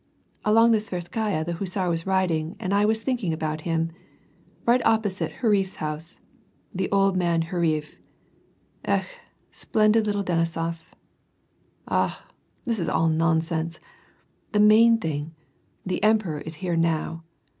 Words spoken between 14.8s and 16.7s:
thing: the emperor is